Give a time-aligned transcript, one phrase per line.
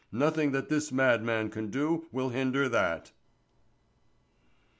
[0.11, 3.11] Nothing that this madman can do will hinder that."